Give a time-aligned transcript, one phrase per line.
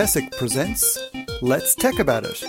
[0.00, 0.98] TESIC presents
[1.42, 2.42] Let's Tech About It,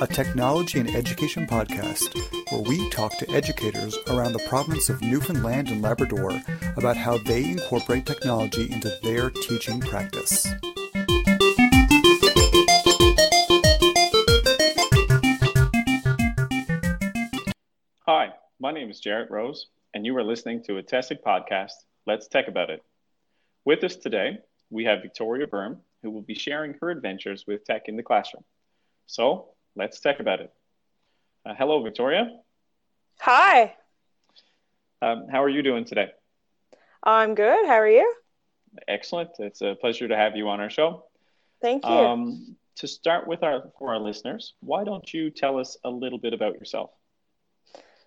[0.00, 2.16] a technology and education podcast
[2.50, 6.40] where we talk to educators around the province of Newfoundland and Labrador
[6.78, 10.46] about how they incorporate technology into their teaching practice.
[18.06, 21.74] Hi, my name is Jarratt Rose, and you are listening to a TESIC podcast,
[22.06, 22.82] Let's Tech About It.
[23.66, 24.38] With us today,
[24.70, 28.44] we have Victoria Byrne, who will be sharing her adventures with tech in the classroom.
[29.06, 30.52] So let's talk about it.
[31.44, 32.30] Uh, hello, Victoria.
[33.20, 33.74] Hi.
[35.02, 36.10] Um, how are you doing today?
[37.02, 37.66] I'm good.
[37.66, 38.14] How are you?
[38.86, 39.30] Excellent.
[39.38, 41.06] It's a pleasure to have you on our show.
[41.62, 41.90] Thank you.
[41.90, 46.18] Um, to start with our for our listeners, why don't you tell us a little
[46.18, 46.90] bit about yourself?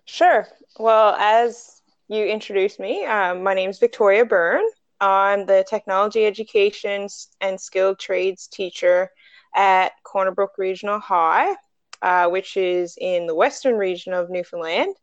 [0.04, 0.46] Sure.
[0.78, 4.64] Well, as you introduced me, um, my name is Victoria Byrne.
[5.00, 7.08] I'm the technology education
[7.40, 9.10] and skilled trades teacher
[9.54, 11.54] at Corner Brook Regional High,
[12.02, 14.94] uh, which is in the western region of Newfoundland.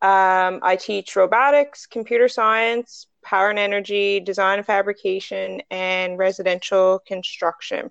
[0.00, 7.90] Um, I teach robotics, computer science, power and energy, design and fabrication, and residential construction.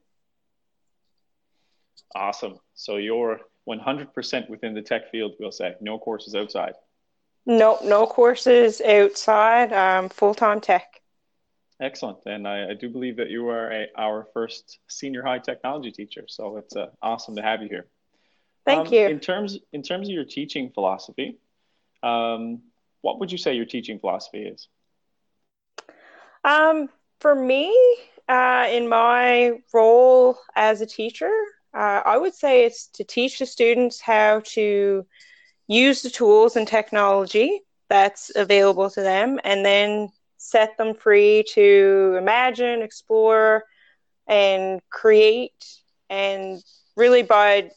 [2.15, 2.59] Awesome.
[2.73, 5.75] So you're 100% within the tech field, we'll say.
[5.81, 6.73] No courses outside.
[7.45, 9.73] No, no courses outside.
[9.73, 10.96] Um, Full time tech.
[11.79, 12.19] Excellent.
[12.25, 16.23] And I, I, do believe that you are a, our first senior high technology teacher.
[16.27, 17.87] So it's uh, awesome to have you here.
[18.65, 19.07] Thank um, you.
[19.07, 21.37] In terms, in terms of your teaching philosophy,
[22.01, 22.61] um,
[23.01, 24.67] what would you say your teaching philosophy is?
[26.43, 26.89] Um,
[27.19, 27.75] for me,
[28.27, 31.31] uh, in my role as a teacher,
[31.73, 35.05] uh, I would say it's to teach the students how to
[35.67, 40.09] use the tools and technology that's available to them and then
[40.47, 43.65] set them free to imagine, explore,
[44.27, 45.65] and create.
[46.09, 46.63] And
[46.95, 47.71] really, by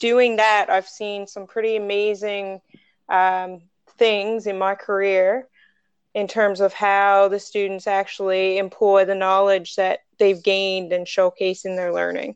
[0.00, 2.60] doing that, I've seen some pretty amazing
[3.08, 3.62] um,
[3.96, 5.46] things in my career
[6.14, 11.64] in terms of how the students actually employ the knowledge that they've gained and showcase
[11.64, 12.34] in their learning.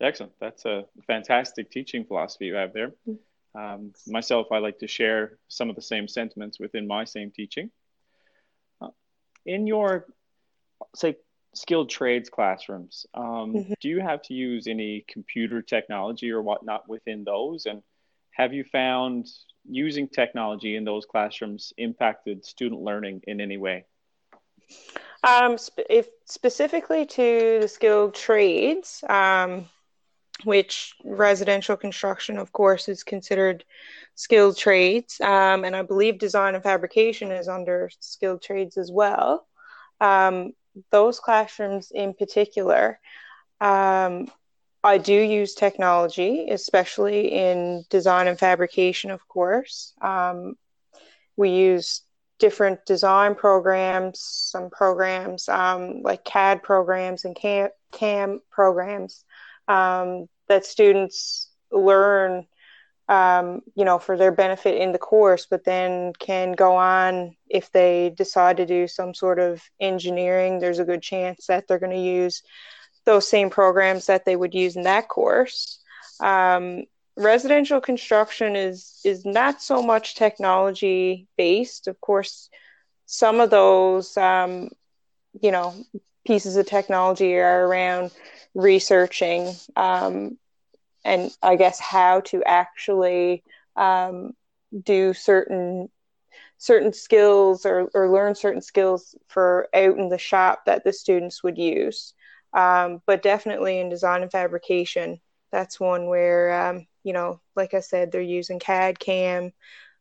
[0.00, 0.32] Excellent.
[0.40, 2.88] That's a fantastic teaching philosophy you have there.
[2.88, 3.25] Mm-hmm.
[3.56, 7.70] Um, myself, I like to share some of the same sentiments within my same teaching.
[8.80, 8.88] Uh,
[9.46, 10.06] in your,
[10.94, 11.16] say,
[11.54, 13.72] skilled trades classrooms, um, mm-hmm.
[13.80, 17.64] do you have to use any computer technology or whatnot within those?
[17.64, 17.82] And
[18.32, 19.26] have you found
[19.68, 23.86] using technology in those classrooms impacted student learning in any way?
[25.24, 29.66] Um, sp- if specifically to the skilled trades, um,
[30.44, 33.64] which residential construction, of course, is considered
[34.14, 35.20] skilled trades.
[35.20, 39.46] Um, and I believe design and fabrication is under skilled trades as well.
[40.00, 40.52] Um,
[40.90, 42.98] those classrooms in particular,
[43.60, 44.28] um,
[44.84, 49.94] I do use technology, especially in design and fabrication, of course.
[50.00, 50.56] Um,
[51.36, 52.02] we use
[52.38, 59.24] different design programs, some programs um, like CAD programs and CAM, CAM programs
[59.68, 62.46] um, that students learn
[63.08, 67.70] um, you know for their benefit in the course but then can go on if
[67.70, 71.92] they decide to do some sort of engineering there's a good chance that they're going
[71.92, 72.42] to use
[73.06, 75.78] those same programs that they would use in that course.
[76.20, 76.84] Um,
[77.16, 81.88] residential construction is is not so much technology based.
[81.88, 82.50] Of course
[83.06, 84.68] some of those um,
[85.40, 85.74] you know
[86.26, 88.10] pieces of technology are around
[88.54, 90.38] researching um,
[91.04, 93.44] and I guess how to actually
[93.76, 94.32] um,
[94.84, 95.88] do certain
[96.58, 101.42] certain skills or, or learn certain skills for out in the shop that the students
[101.42, 102.14] would use.
[102.54, 105.20] Um, but definitely in design and fabrication,
[105.52, 109.52] that's one where um, you know, like I said, they're using CAD, CAM,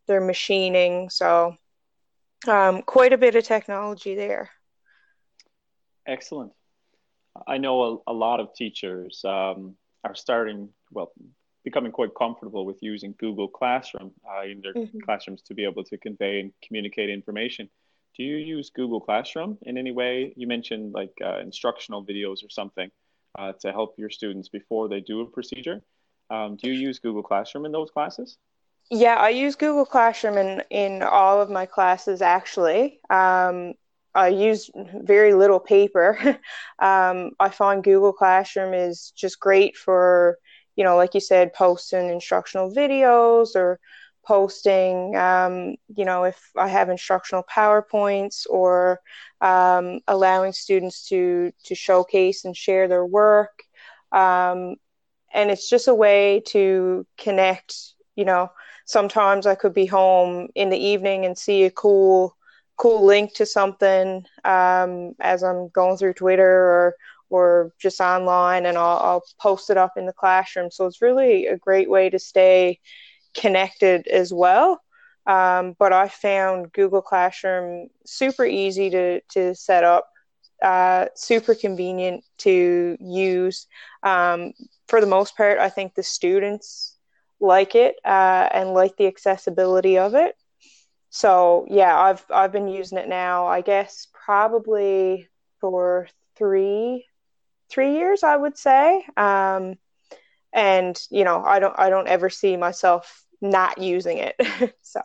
[0.07, 1.56] they're machining, so
[2.47, 4.50] um, quite a bit of technology there.
[6.07, 6.52] Excellent.
[7.48, 11.12] I know a, a lot of teachers um, are starting, well,
[11.63, 15.00] becoming quite comfortable with using Google Classroom uh, in their mm-hmm.
[15.00, 17.69] classrooms to be able to convey and communicate information.
[18.16, 20.34] Do you use Google Classroom in any way?
[20.38, 22.90] You mentioned like uh, instructional videos or something
[23.38, 25.81] uh, to help your students before they do a procedure.
[26.30, 28.38] Um, do you use Google Classroom in those classes?
[28.90, 33.00] Yeah, I use Google Classroom in, in all of my classes actually.
[33.10, 33.74] Um,
[34.15, 36.17] I use very little paper.
[36.79, 40.38] um, I find Google Classroom is just great for,
[40.75, 43.79] you know, like you said, posting instructional videos or
[44.25, 49.01] posting, um, you know, if I have instructional PowerPoints or
[49.41, 53.63] um, allowing students to, to showcase and share their work.
[54.12, 54.77] Um,
[55.33, 57.75] and it's just a way to connect,
[58.15, 58.50] you know,
[58.85, 62.35] sometimes I could be home in the evening and see a cool,
[62.77, 66.95] cool link to something um, as I'm going through Twitter or,
[67.30, 70.72] or just online and I'll, I'll post it up in the classroom.
[70.72, 72.80] So it's really a great way to stay
[73.33, 74.81] connected as well.
[75.27, 80.07] Um, but I found Google Classroom super easy to, to set up,
[80.62, 83.68] uh, super convenient to use.
[84.04, 84.54] Um,
[84.88, 86.95] for the most part, I think the students
[87.39, 90.36] like it uh, and like the accessibility of it.
[91.15, 93.47] So yeah, I've I've been using it now.
[93.47, 95.29] I guess probably
[95.62, 97.06] for three
[97.69, 99.06] three years, I would say.
[99.15, 99.75] Um,
[100.51, 104.35] and you know, I don't I don't ever see myself not using it.
[104.81, 105.00] so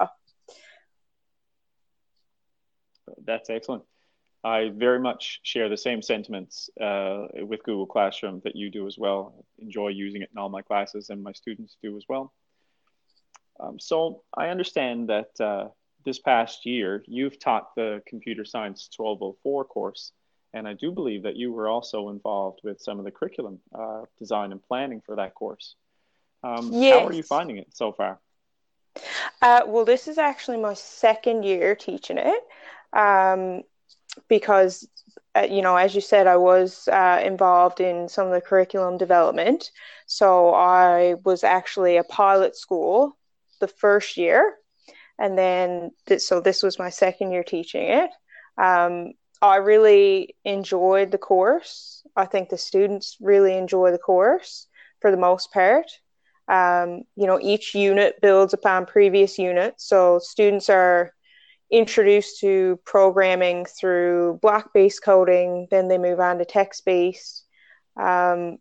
[3.25, 3.85] that's excellent.
[4.43, 8.99] I very much share the same sentiments uh, with Google Classroom that you do as
[8.99, 9.45] well.
[9.61, 12.33] Enjoy using it in all my classes, and my students do as well.
[13.61, 15.69] Um, so I understand that uh,
[16.05, 20.13] this past year you've taught the Computer Science 1204 course,
[20.53, 24.03] and I do believe that you were also involved with some of the curriculum uh,
[24.19, 25.75] design and planning for that course.
[26.43, 27.01] Um, yes.
[27.01, 28.19] How are you finding it so far?
[29.43, 32.43] Uh, well, this is actually my second year teaching it
[32.93, 33.63] um,
[34.29, 34.89] because,
[35.35, 38.99] uh, you know, as you said, I was uh, involved in some of the curriculum
[38.99, 39.71] development.
[40.07, 43.17] So I was actually a pilot school
[43.61, 44.57] the first year.
[45.21, 48.11] And then, th- so this was my second year teaching it.
[48.57, 49.13] Um,
[49.43, 52.03] I really enjoyed the course.
[52.17, 54.67] I think the students really enjoy the course
[55.01, 55.87] for the most part.
[56.49, 59.87] Um, you know, each unit builds upon previous units.
[59.87, 61.13] So students are
[61.71, 67.45] introduced to programming through block based coding, then they move on to text based.
[67.97, 68.59] Um,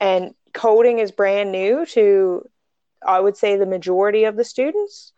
[0.00, 2.48] and coding is brand new to,
[3.06, 5.12] I would say, the majority of the students.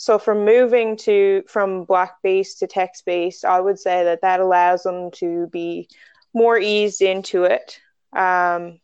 [0.00, 4.40] So from moving to from block based to text based, I would say that that
[4.40, 5.90] allows them to be
[6.32, 7.78] more eased into it.
[8.16, 8.80] Um,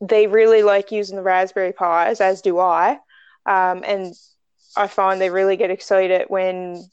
[0.00, 2.98] they really like using the Raspberry Pis, as do I.
[3.46, 4.12] Um, and
[4.76, 6.84] I find they really get excited when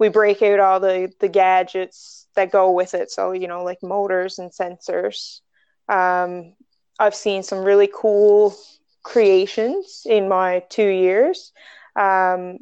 [0.00, 3.12] we break out all the, the gadgets that go with it.
[3.12, 5.40] So, you know, like motors and sensors.
[5.88, 6.54] Um,
[6.98, 8.56] I've seen some really cool
[9.04, 11.52] creations in my two years.
[11.96, 12.58] Um,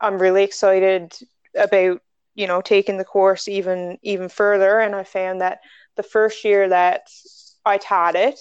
[0.00, 1.14] I'm really excited
[1.56, 2.00] about,
[2.34, 4.80] you know, taking the course even even further.
[4.80, 5.60] And I found that
[5.96, 7.02] the first year that
[7.64, 8.38] I taught it,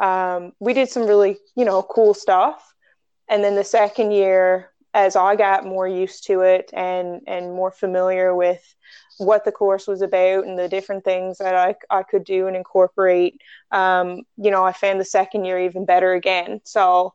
[0.00, 2.74] um, we did some really you know cool stuff
[3.28, 7.70] and then the second year as i got more used to it and and more
[7.70, 8.62] familiar with
[9.18, 12.56] what the course was about and the different things that i, I could do and
[12.56, 13.40] incorporate
[13.70, 17.14] um, you know i found the second year even better again so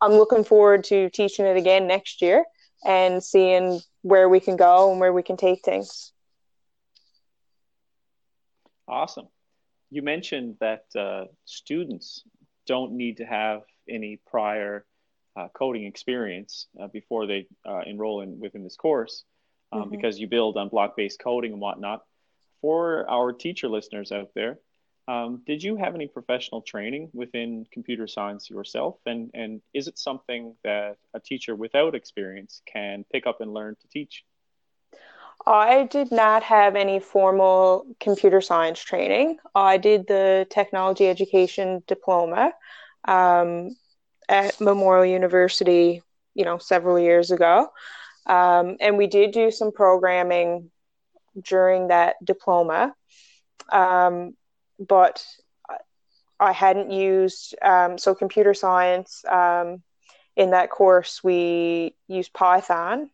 [0.00, 2.44] i'm looking forward to teaching it again next year
[2.84, 6.12] and seeing where we can go and where we can take things
[8.88, 9.26] awesome
[9.90, 12.22] you mentioned that uh, students
[12.66, 14.84] don't need to have any prior
[15.36, 19.24] uh, coding experience uh, before they uh, enroll in within this course,
[19.72, 19.90] um, mm-hmm.
[19.90, 22.02] because you build on block-based coding and whatnot.
[22.62, 24.58] For our teacher listeners out there,
[25.08, 29.98] um, did you have any professional training within computer science yourself, and and is it
[29.98, 34.24] something that a teacher without experience can pick up and learn to teach?
[35.46, 39.38] I did not have any formal computer science training.
[39.54, 42.52] I did the technology education diploma
[43.04, 43.76] um,
[44.28, 46.02] at Memorial University,
[46.34, 47.68] you know, several years ago.
[48.26, 50.70] Um, and we did do some programming
[51.40, 52.94] during that diploma.
[53.70, 54.34] Um,
[54.78, 55.24] but
[56.38, 59.82] I hadn't used, um, so computer science um,
[60.36, 63.10] in that course, we used Python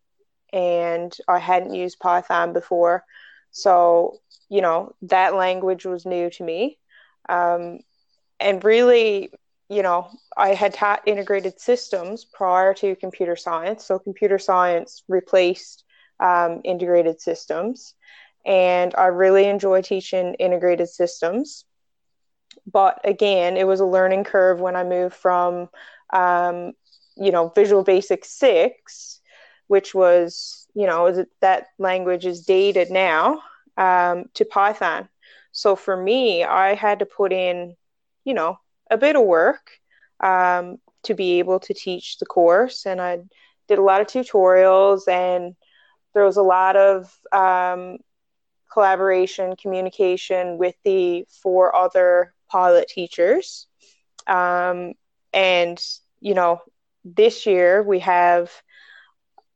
[0.52, 3.04] and I hadn't used Python before.
[3.52, 6.78] So, you know, that language was new to me.
[7.28, 7.80] Um,
[8.40, 9.30] and really,
[9.68, 13.84] you know, I had taught integrated systems prior to computer science.
[13.84, 15.84] So, computer science replaced
[16.18, 17.94] um, integrated systems.
[18.44, 21.64] And I really enjoy teaching integrated systems.
[22.70, 25.68] But again, it was a learning curve when I moved from,
[26.12, 26.72] um,
[27.16, 29.18] you know, Visual Basic 6
[29.68, 33.40] which was, you know, that language is dated now,
[33.78, 35.08] um, to Python.
[35.52, 37.74] So for me, I had to put in,
[38.24, 38.58] you know,
[38.90, 39.70] a bit of work.
[40.20, 42.86] Um, to be able to teach the course.
[42.86, 43.18] And I
[43.68, 45.54] did a lot of tutorials, and
[46.14, 47.98] there was a lot of um,
[48.72, 53.66] collaboration, communication with the four other pilot teachers.
[54.26, 54.94] Um,
[55.32, 55.82] and,
[56.20, 56.60] you know,
[57.04, 58.50] this year we have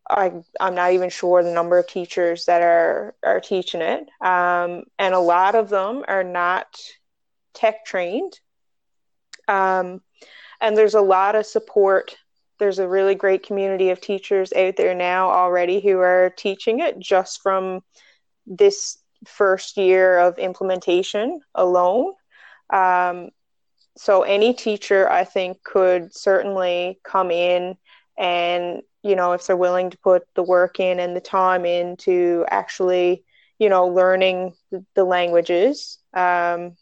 [0.08, 4.84] I, I'm not even sure the number of teachers that are are teaching it, um,
[4.98, 6.66] and a lot of them are not
[7.54, 8.38] tech trained.
[9.48, 10.00] Um,
[10.60, 12.16] and there's a lot of support.
[12.58, 16.98] There's a really great community of teachers out there now already who are teaching it
[16.98, 17.80] just from
[18.46, 22.12] this first year of implementation alone.
[22.70, 23.30] Um,
[23.96, 27.76] so any teacher, I think, could certainly come in
[28.18, 31.96] and you know if they're willing to put the work in and the time in
[31.96, 33.24] to actually
[33.58, 34.54] you know learning
[34.94, 36.76] the languages um,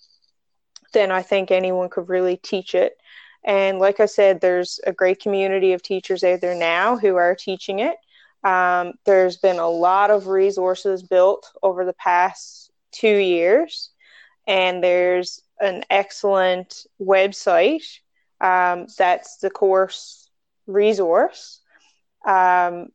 [0.92, 2.96] then i think anyone could really teach it
[3.44, 7.34] and like i said there's a great community of teachers out there now who are
[7.34, 7.96] teaching it
[8.44, 13.90] um, there's been a lot of resources built over the past two years
[14.46, 17.84] and there's an excellent website
[18.40, 20.28] um, that's the course
[20.66, 21.60] resource
[22.26, 22.88] um,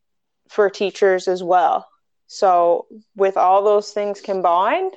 [0.50, 1.88] for teachers as well.
[2.28, 4.94] So, with all those things combined,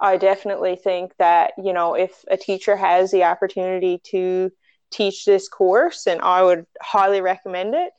[0.00, 4.52] I definitely think that, you know, if a teacher has the opportunity to
[4.90, 7.90] teach this course, and I would highly recommend it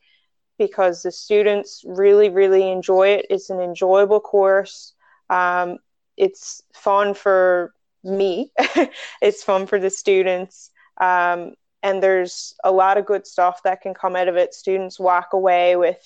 [0.59, 3.25] because the students really, really enjoy it.
[3.31, 4.93] It's an enjoyable course.
[5.29, 5.79] Um,
[6.17, 7.73] it's fun for
[8.03, 8.51] me,
[9.21, 10.69] it's fun for the students.
[11.01, 14.53] Um, and there's a lot of good stuff that can come out of it.
[14.53, 16.03] Students walk away with,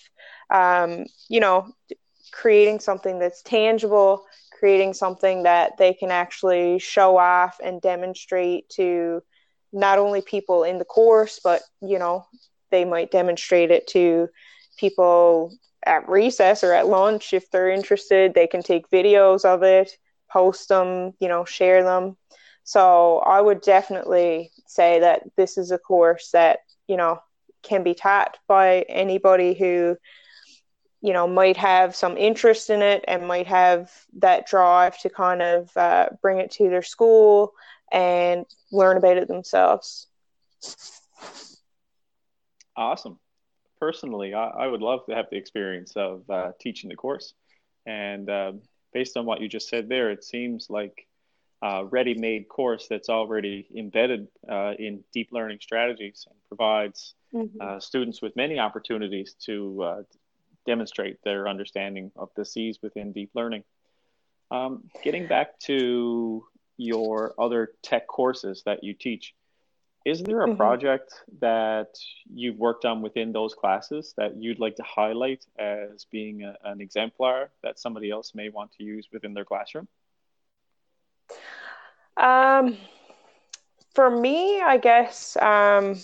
[0.51, 1.73] um, you know,
[2.31, 4.25] creating something that's tangible,
[4.59, 9.23] creating something that they can actually show off and demonstrate to
[9.71, 12.27] not only people in the course, but, you know,
[12.73, 14.27] they might demonstrate it to
[14.77, 15.53] people
[15.85, 18.33] at recess or at lunch if they're interested.
[18.33, 19.95] They can take videos of it,
[20.31, 22.17] post them, you know, share them.
[22.63, 27.19] So I would definitely say that this is a course that, you know,
[27.61, 29.95] can be taught by anybody who,
[31.01, 35.43] you know, might have some interest in it and might have that drive to kind
[35.43, 37.53] of uh, bring it to their school
[37.91, 40.07] and learn about it themselves.
[42.75, 43.19] Awesome.
[43.79, 47.33] Personally, I, I would love to have the experience of uh, teaching the course.
[47.85, 48.53] And uh,
[48.93, 51.07] based on what you just said there, it seems like
[51.61, 57.57] uh, ready-made course that's already embedded uh, in deep learning strategies and provides mm-hmm.
[57.61, 60.03] uh, students with many opportunities to uh,
[60.65, 63.63] demonstrate their understanding of the C's within deep learning.
[64.51, 66.45] Um, getting back to
[66.77, 69.33] your other tech courses that you teach,
[70.05, 70.57] is there a mm-hmm.
[70.57, 71.97] project that
[72.33, 76.81] you've worked on within those classes that you'd like to highlight as being a, an
[76.81, 79.87] exemplar that somebody else may want to use within their classroom?
[82.17, 82.77] Um,
[83.95, 85.95] for me, I guess um,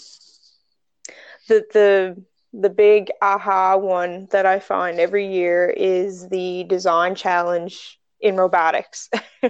[1.47, 7.99] the the the big aha one that I find every year is the design challenge
[8.21, 9.09] in robotics.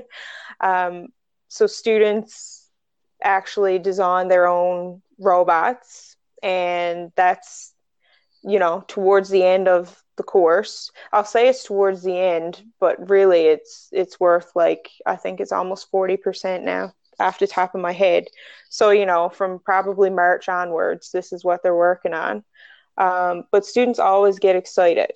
[0.60, 1.08] um,
[1.48, 2.59] so students
[3.24, 7.74] actually design their own robots, and that's
[8.44, 10.92] you know towards the end of the course.
[11.14, 15.52] I'll say it's towards the end, but really it's it's worth like I think it's
[15.52, 18.26] almost 40% now off the top of my head.
[18.70, 22.44] So, you know, from probably March onwards, this is what they're working on.
[22.98, 25.12] Um, but students always get excited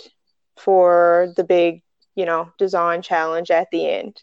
[0.58, 1.82] for the big,
[2.16, 4.22] you know, design challenge at the end.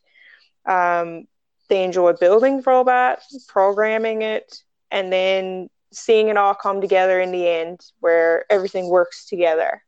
[0.67, 1.27] Um,
[1.71, 7.33] they enjoy building the robot, programming it, and then seeing it all come together in
[7.33, 9.83] the end where everything works together.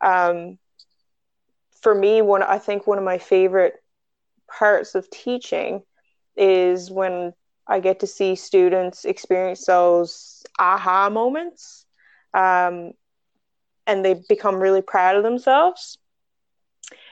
[0.00, 0.58] Um,
[1.80, 3.74] for me, one I think one of my favorite
[4.50, 5.82] parts of teaching
[6.36, 7.32] is when
[7.66, 11.86] I get to see students experience those aha moments,
[12.34, 12.92] um,
[13.86, 15.98] and they become really proud of themselves.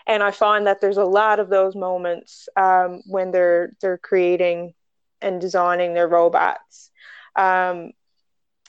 [0.07, 4.75] And I find that there's a lot of those moments um, when they're they're creating
[5.21, 6.91] and designing their robots.
[7.37, 7.93] Um,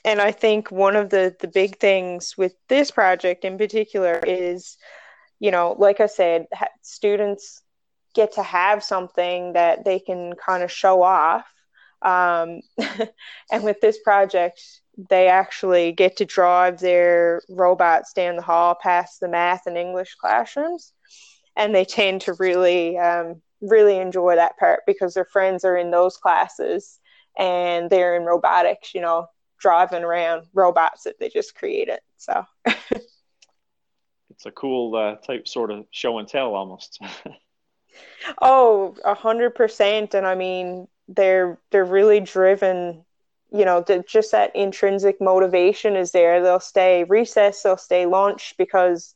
[0.04, 4.76] and I think one of the the big things with this project in particular is,
[5.40, 7.62] you know, like I said, ha- students
[8.14, 11.46] get to have something that they can kind of show off.
[12.00, 12.60] Um,
[13.50, 14.60] and with this project,
[15.10, 20.14] they actually get to drive their robots down the hall past the math and English
[20.14, 20.92] classrooms,
[21.56, 25.90] and they tend to really, um, really enjoy that part because their friends are in
[25.90, 26.98] those classes
[27.38, 29.26] and they're in robotics, you know,
[29.58, 31.98] driving around robots that they just created.
[32.18, 32.44] So
[34.34, 37.00] it's a cool uh, type sort of show and tell almost.
[38.42, 40.14] oh, a hundred percent.
[40.14, 43.04] And I mean, they're they're really driven.
[43.52, 46.42] You know, the, just that intrinsic motivation is there.
[46.42, 49.14] They'll stay recess, they'll stay lunch because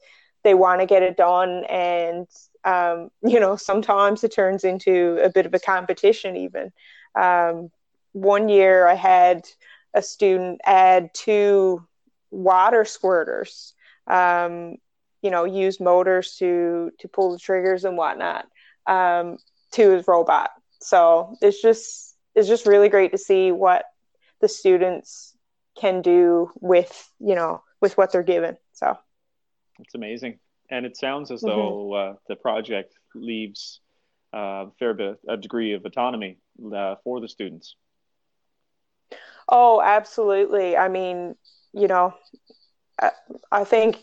[0.48, 1.64] they want to get it done.
[1.64, 2.26] And
[2.64, 6.36] um, you know, sometimes it turns into a bit of a competition.
[6.36, 6.72] Even
[7.14, 7.70] um,
[8.12, 9.46] one year, I had
[9.94, 11.86] a student add two
[12.30, 13.72] water squirters
[14.06, 14.76] um,
[15.22, 18.46] you know use motors to to pull the triggers and whatnot
[18.86, 19.38] um,
[19.72, 20.50] to his robot
[20.80, 23.84] so it's just it's just really great to see what
[24.40, 25.34] the students
[25.78, 28.56] can do with you know with what they're given
[29.80, 30.38] it's amazing.
[30.70, 31.48] And it sounds as mm-hmm.
[31.48, 33.80] though uh, the project leaves
[34.34, 36.38] uh, a fair bit a degree of autonomy
[36.74, 37.76] uh, for the students.
[39.48, 40.76] Oh absolutely.
[40.76, 41.34] I mean
[41.72, 42.14] you know
[43.00, 43.10] I,
[43.50, 43.98] I think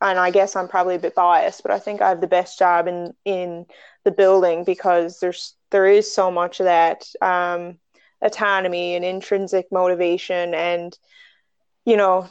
[0.00, 2.58] and I guess I'm probably a bit biased, but I think I have the best
[2.58, 3.66] job in in
[4.04, 7.78] the building because there's there is so much of that um,
[8.22, 10.96] autonomy and intrinsic motivation, and
[11.84, 12.28] you know,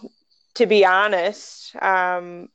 [0.56, 2.50] to be honest, um,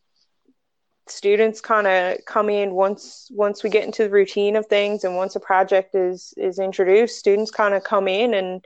[1.10, 5.16] students kind of come in once once we get into the routine of things, and
[5.16, 8.64] once a project is is introduced, students kind of come in and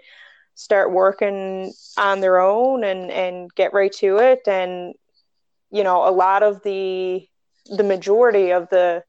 [0.54, 4.46] start working on their own and and get right to it.
[4.46, 4.94] And
[5.70, 7.28] you know a lot of the
[7.66, 9.02] the majority of the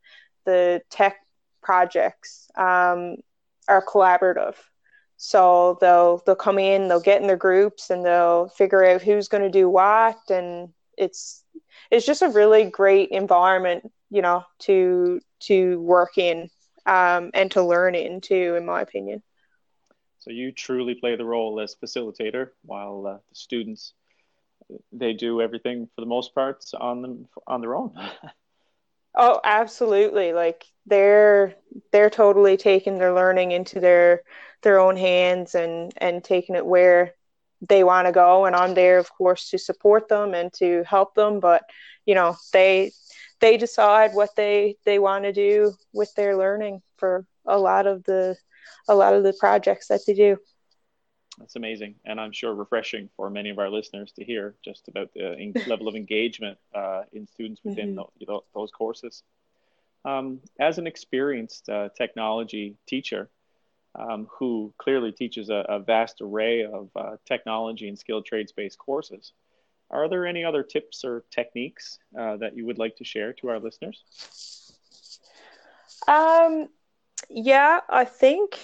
[0.45, 1.17] the tech
[1.61, 3.17] projects um,
[3.67, 4.55] are collaborative.
[5.17, 9.27] So they'll they'll come in they'll get in their groups and they'll figure out who's
[9.27, 11.44] going to do what and it's
[11.91, 16.49] it's just a really great environment you know to to work in
[16.85, 19.21] um, and to learn in too in my opinion
[20.19, 23.93] so you truly play the role as facilitator while uh, the students
[24.91, 27.93] they do everything for the most part on them on their own.
[29.15, 30.33] oh, absolutely!
[30.33, 31.55] Like they're
[31.91, 34.21] they're totally taking their learning into their
[34.63, 37.13] their own hands and and taking it where
[37.67, 41.13] they want to go and i'm there of course to support them and to help
[41.15, 41.63] them but
[42.05, 42.91] you know they
[43.39, 48.03] they decide what they they want to do with their learning for a lot of
[48.03, 48.35] the
[48.87, 50.37] a lot of the projects that they do
[51.37, 55.13] that's amazing, and I'm sure refreshing for many of our listeners to hear just about
[55.13, 58.25] the level of engagement uh, in students within mm-hmm.
[58.25, 59.23] the, those courses.
[60.05, 63.29] Um, as an experienced uh, technology teacher
[63.97, 69.33] um, who clearly teaches a, a vast array of uh, technology and skilled trades-based courses,
[69.91, 73.49] are there any other tips or techniques uh, that you would like to share to
[73.49, 74.03] our listeners?
[76.07, 76.69] Um,
[77.29, 78.59] yeah, I think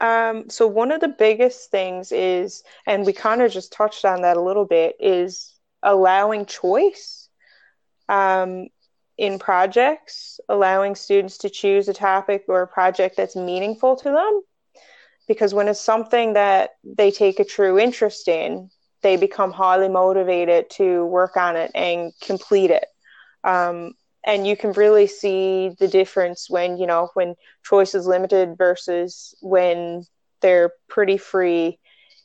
[0.00, 4.22] um, so one of the biggest things is, and we kind of just touched on
[4.22, 7.28] that a little bit, is allowing choice
[8.08, 8.68] um,
[9.16, 14.42] in projects, allowing students to choose a topic or a project that's meaningful to them.
[15.26, 18.70] Because when it's something that they take a true interest in,
[19.02, 22.86] they become highly motivated to work on it and complete it.
[23.42, 23.94] Um,
[24.26, 27.34] and you can really see the difference when you know when
[27.64, 30.04] choice is limited versus when
[30.40, 31.78] they're pretty free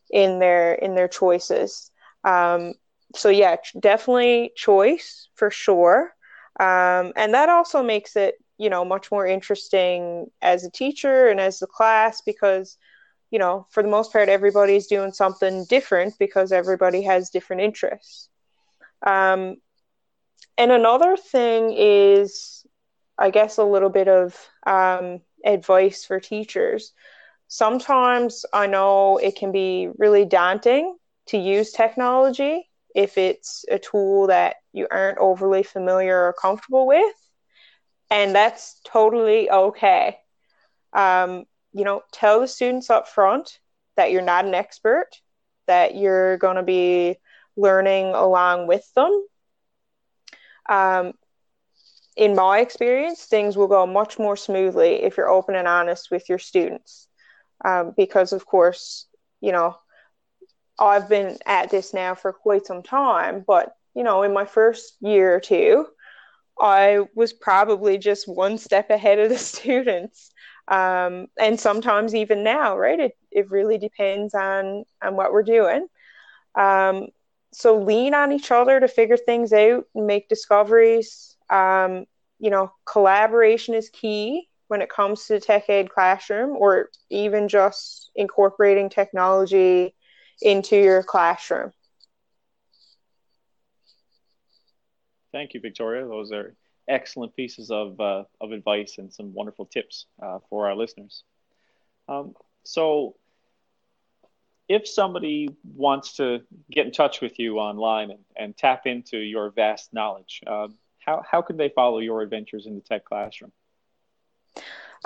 [0.10, 1.92] in their in their choices
[2.24, 2.74] um,
[3.16, 6.14] so yeah definitely choice for sure
[6.60, 11.40] um, and that also makes it you know much more interesting as a teacher and
[11.40, 12.78] as the class because
[13.32, 18.30] you know for the most part everybody's doing something different because everybody has different interests
[19.06, 19.58] um,
[20.58, 22.66] and another thing is,
[23.18, 26.94] I guess, a little bit of um, advice for teachers.
[27.48, 34.28] Sometimes I know it can be really daunting to use technology if it's a tool
[34.28, 37.16] that you aren't overly familiar or comfortable with.
[38.10, 40.18] And that's totally okay.
[40.94, 43.60] Um, you know, tell the students up front
[43.96, 45.10] that you're not an expert,
[45.68, 47.18] that you're going to be
[47.56, 49.26] learning along with them
[50.70, 51.14] um,
[52.16, 56.30] in my experience, things will go much more smoothly if you're open and honest with
[56.30, 57.08] your students.
[57.66, 59.08] Um, because, of course,
[59.42, 59.76] you know,
[60.78, 64.96] I've been at this now for quite some time, but, you know, in my first
[65.02, 65.88] year or two,
[66.58, 70.32] I was probably just one step ahead of the students.
[70.70, 73.00] Um, and sometimes even now, right?
[73.00, 75.88] It, it really depends on, on what we're doing.
[76.56, 77.08] Um,
[77.52, 81.36] so lean on each other to figure things out and make discoveries.
[81.50, 82.06] Um,
[82.40, 88.12] you know, collaboration is key when it comes to tech aid classroom or even just
[88.16, 89.96] incorporating technology
[90.42, 91.74] into your classroom.
[95.32, 96.08] Thank you, Victoria.
[96.08, 96.56] Those are
[96.90, 101.24] excellent pieces of, uh, of advice and some wonderful tips uh, for our listeners.
[102.08, 103.16] Um, so,
[104.68, 109.50] if somebody wants to get in touch with you online and, and tap into your
[109.50, 110.68] vast knowledge, uh,
[111.00, 113.52] how, how can they follow your adventures in the tech classroom?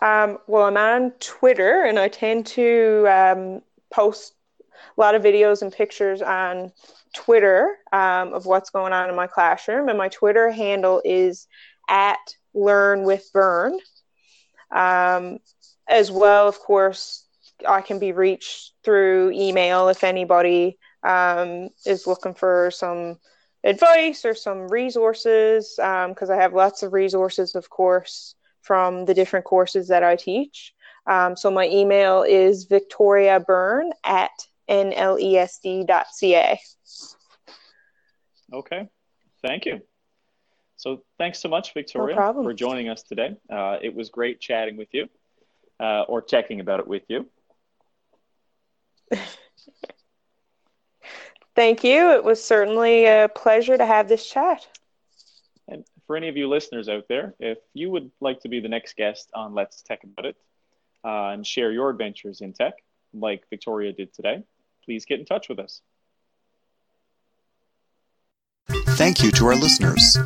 [0.01, 4.33] Um, well, I'm on Twitter and I tend to um, post
[4.97, 6.71] a lot of videos and pictures on
[7.13, 9.87] Twitter um, of what's going on in my classroom.
[9.87, 11.47] And my Twitter handle is
[11.87, 13.79] at Learn with Byrne.
[14.71, 15.39] Um,
[15.87, 17.25] as well, of course,
[17.67, 23.17] I can be reached through email if anybody um, is looking for some
[23.63, 29.13] advice or some resources, because um, I have lots of resources, of course, from the
[29.13, 30.73] different courses that I teach.
[31.05, 34.31] Um, so my email is Victoria Byrne at
[34.69, 36.59] nlesd.ca.
[38.53, 38.89] Okay,
[39.41, 39.81] thank you.
[40.83, 43.37] So thanks so much, Victoria, no for joining us today.
[43.49, 45.07] Uh, it was great chatting with you
[45.79, 47.25] uh, or checking about it with you.
[51.55, 52.11] Thank you.
[52.11, 54.67] It was certainly a pleasure to have this chat.
[55.69, 58.67] And for any of you listeners out there, if you would like to be the
[58.67, 60.35] next guest on Let's Tech About It
[61.05, 62.73] uh, and share your adventures in tech,
[63.13, 64.43] like Victoria did today,
[64.83, 65.79] please get in touch with us.
[68.67, 70.17] Thank you to our listeners.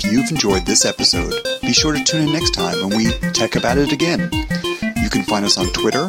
[0.00, 3.56] If you've enjoyed this episode, be sure to tune in next time when we tech
[3.56, 4.30] about it again.
[5.02, 6.04] You can find us on Twitter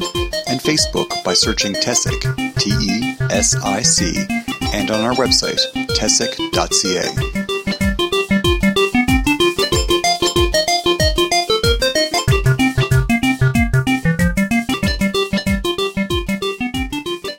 [0.47, 2.21] and Facebook by searching Tesic,
[2.59, 4.27] T E S I C,
[4.73, 5.59] and on our website,
[5.97, 7.38] tesic.ca.